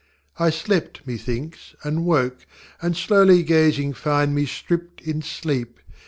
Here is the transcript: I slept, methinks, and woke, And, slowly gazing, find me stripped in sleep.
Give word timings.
I 0.39 0.49
slept, 0.49 1.05
methinks, 1.05 1.75
and 1.83 2.05
woke, 2.07 2.47
And, 2.81 2.97
slowly 2.97 3.43
gazing, 3.43 3.93
find 3.93 4.33
me 4.33 4.47
stripped 4.47 4.99
in 5.01 5.21
sleep. 5.21 5.79